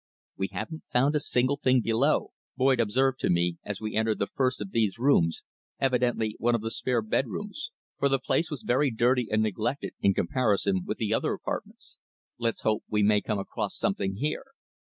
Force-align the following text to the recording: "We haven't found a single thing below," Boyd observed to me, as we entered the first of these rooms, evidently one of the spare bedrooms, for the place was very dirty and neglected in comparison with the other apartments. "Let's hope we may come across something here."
"We 0.35 0.47
haven't 0.51 0.81
found 0.91 1.13
a 1.15 1.19
single 1.19 1.57
thing 1.57 1.79
below," 1.81 2.31
Boyd 2.57 2.79
observed 2.79 3.19
to 3.19 3.29
me, 3.29 3.57
as 3.63 3.79
we 3.79 3.93
entered 3.95 4.17
the 4.17 4.25
first 4.25 4.59
of 4.59 4.71
these 4.71 4.97
rooms, 4.97 5.43
evidently 5.79 6.35
one 6.39 6.55
of 6.55 6.61
the 6.61 6.71
spare 6.71 7.03
bedrooms, 7.03 7.69
for 7.99 8.09
the 8.09 8.17
place 8.17 8.49
was 8.49 8.63
very 8.63 8.89
dirty 8.89 9.27
and 9.29 9.43
neglected 9.43 9.93
in 10.01 10.15
comparison 10.15 10.85
with 10.87 10.97
the 10.97 11.13
other 11.13 11.33
apartments. 11.33 11.97
"Let's 12.39 12.63
hope 12.63 12.83
we 12.89 13.03
may 13.03 13.21
come 13.21 13.37
across 13.37 13.77
something 13.77 14.15
here." 14.15 14.45